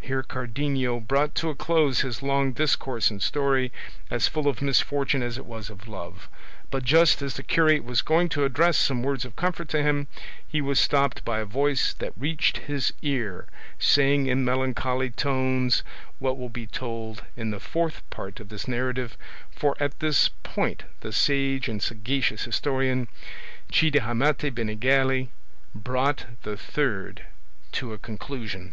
Here 0.00 0.22
Cardenio 0.22 1.00
brought 1.06 1.34
to 1.34 1.50
a 1.50 1.54
close 1.54 2.00
his 2.00 2.22
long 2.22 2.52
discourse 2.54 3.10
and 3.10 3.22
story, 3.22 3.70
as 4.10 4.26
full 4.26 4.48
of 4.48 4.62
misfortune 4.62 5.22
as 5.22 5.36
it 5.36 5.44
was 5.44 5.68
of 5.68 5.86
love; 5.86 6.30
but 6.70 6.82
just 6.82 7.20
as 7.20 7.34
the 7.34 7.42
curate 7.42 7.84
was 7.84 8.00
going 8.00 8.30
to 8.30 8.46
address 8.46 8.78
some 8.78 9.02
words 9.02 9.26
of 9.26 9.36
comfort 9.36 9.68
to 9.68 9.82
him, 9.82 10.06
he 10.48 10.62
was 10.62 10.80
stopped 10.80 11.26
by 11.26 11.40
a 11.40 11.44
voice 11.44 11.92
that 11.92 12.14
reached 12.16 12.56
his 12.56 12.94
ear, 13.02 13.48
saying 13.78 14.28
in 14.28 14.46
melancholy 14.46 15.10
tones 15.10 15.82
what 16.20 16.38
will 16.38 16.48
be 16.48 16.66
told 16.66 17.24
in 17.36 17.50
the 17.50 17.60
Fourth 17.60 18.00
Part 18.08 18.40
of 18.40 18.48
this 18.48 18.66
narrative; 18.66 19.14
for 19.54 19.76
at 19.78 20.00
this 20.00 20.30
point 20.42 20.84
the 21.02 21.12
sage 21.12 21.68
and 21.68 21.82
sagacious 21.82 22.44
historian, 22.44 23.08
Cide 23.70 24.00
Hamete 24.00 24.50
Benengeli, 24.54 25.28
brought 25.74 26.24
the 26.44 26.56
Third 26.56 27.26
to 27.72 27.92
a 27.92 27.98
conclusion. 27.98 28.72